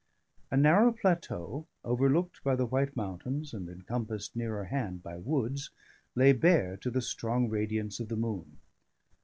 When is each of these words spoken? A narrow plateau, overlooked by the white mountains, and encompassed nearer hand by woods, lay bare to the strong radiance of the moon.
A 0.49 0.57
narrow 0.57 0.91
plateau, 0.91 1.67
overlooked 1.85 2.43
by 2.43 2.55
the 2.55 2.65
white 2.65 2.95
mountains, 2.95 3.53
and 3.53 3.69
encompassed 3.69 4.35
nearer 4.35 4.63
hand 4.63 5.03
by 5.03 5.17
woods, 5.17 5.69
lay 6.15 6.33
bare 6.33 6.75
to 6.77 6.89
the 6.89 7.03
strong 7.03 7.49
radiance 7.49 7.99
of 7.99 8.07
the 8.09 8.15
moon. 8.15 8.57